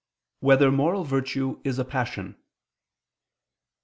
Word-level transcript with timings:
1] 0.39 0.47
Whether 0.47 0.71
Moral 0.71 1.03
Virtue 1.03 1.61
Is 1.63 1.77
a 1.77 1.85
Passion? 1.85 2.35